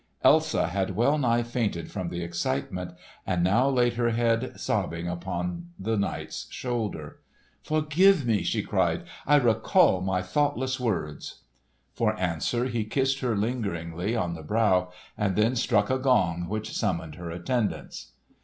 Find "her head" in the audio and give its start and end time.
3.93-4.59